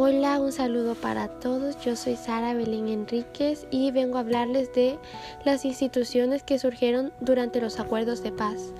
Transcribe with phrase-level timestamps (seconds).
[0.00, 1.76] Hola, un saludo para todos.
[1.84, 4.96] Yo soy Sara Belén Enríquez y vengo a hablarles de
[5.44, 8.72] las instituciones que surgieron durante los acuerdos de paz.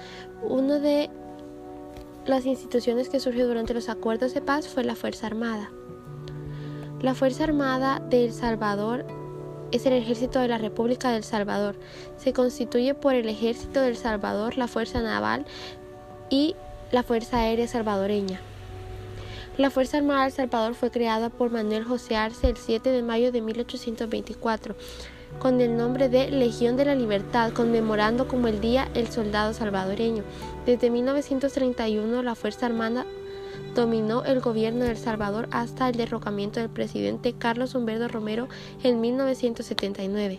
[0.45, 1.11] Una de
[2.25, 5.73] las instituciones que surgió durante los acuerdos de paz fue la Fuerza Armada.
[7.01, 9.05] La Fuerza Armada de El Salvador
[9.73, 11.75] es el ejército de la República del Salvador.
[12.17, 15.47] Se constituye por el ejército del Salvador, la Fuerza Naval
[16.31, 16.55] y
[16.93, 18.41] la Fuerza Aérea Salvadoreña.
[19.59, 23.33] La Fuerza Armada del Salvador fue creada por Manuel José Arce el 7 de mayo
[23.33, 24.77] de 1824
[25.41, 30.23] con el nombre de Legión de la Libertad, conmemorando como el Día el Soldado Salvadoreño.
[30.65, 33.05] Desde 1931 la Fuerza Armada
[33.75, 38.47] dominó el gobierno de El Salvador hasta el derrocamiento del presidente Carlos Humberto Romero
[38.85, 40.39] en 1979.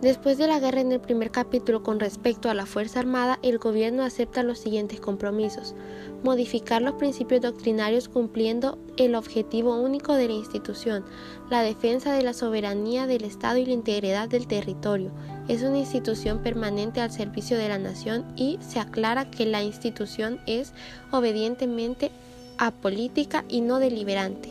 [0.00, 3.58] Después de la guerra en el primer capítulo con respecto a la Fuerza Armada, el
[3.58, 5.74] gobierno acepta los siguientes compromisos.
[6.22, 11.04] Modificar los principios doctrinarios cumpliendo el objetivo único de la institución,
[11.50, 15.10] la defensa de la soberanía del Estado y la integridad del territorio.
[15.48, 20.38] Es una institución permanente al servicio de la nación y se aclara que la institución
[20.46, 20.74] es
[21.10, 22.12] obedientemente
[22.56, 24.50] apolítica y no deliberante.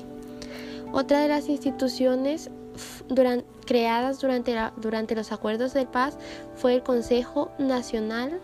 [0.91, 2.49] Otra de las instituciones
[3.67, 6.17] creadas durante, durante los acuerdos de paz
[6.55, 8.39] fue el Consejo Nacional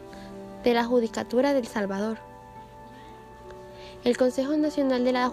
[0.64, 2.20] de la Judicatura del Salvador.
[4.04, 5.32] El Consejo Nacional de la,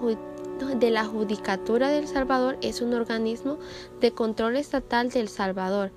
[0.77, 3.59] de la Judicatura del Salvador es un organismo
[4.01, 5.91] de control estatal del Salvador,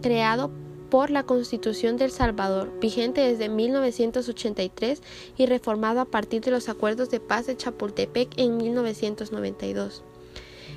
[0.00, 0.50] creado
[0.90, 5.02] por la Constitución del Salvador, vigente desde 1983
[5.36, 10.04] y reformado a partir de los acuerdos de paz de Chapultepec en 1992.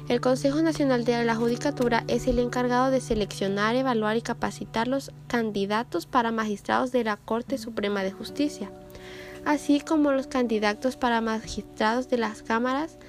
[0.08, 5.11] El Consejo Nacional de la Judicatura es el encargado de seleccionar, evaluar y capacitar los
[5.28, 8.70] candidatos para magistrados de la Corte Suprema de Justicia,
[9.45, 12.99] así como los candidatos para magistrados de las cámaras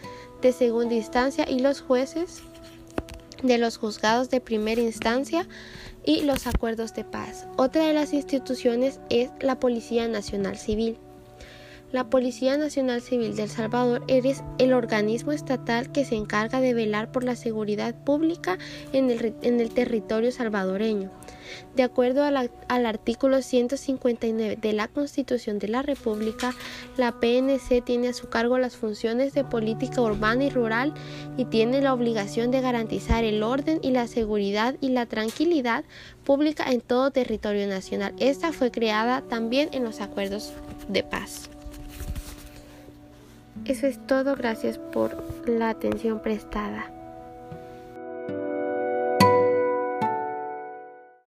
[0.40, 2.40] de segunda instancia y los jueces
[3.42, 5.46] de los juzgados de primera instancia
[6.02, 7.46] y los acuerdos de paz.
[7.58, 10.98] Otra de las instituciones es la Policía Nacional Civil.
[11.92, 16.74] La Policía Nacional Civil de El Salvador es el organismo estatal que se encarga de
[16.74, 18.58] velar por la seguridad pública
[18.92, 21.12] en el, territorio salvadoreño.
[21.76, 26.54] De acuerdo al artículo 159 de la Constitución de la República,
[26.96, 30.92] la PNC tiene a su cargo las funciones de política urbana y rural
[31.36, 35.84] y tiene la obligación de garantizar el orden y la seguridad y la tranquilidad
[36.24, 38.12] pública en todo territorio nacional.
[38.18, 40.52] Esta fue creada también en los acuerdos
[40.88, 41.48] de paz.
[43.64, 45.16] Eso es todo, gracias por
[45.48, 46.95] la atención prestada.